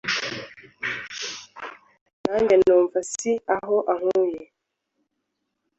nanjye 2.25 2.55
numva 2.63 2.99
si 3.11 3.31
aho 3.55 3.77
ankuye 3.93 4.41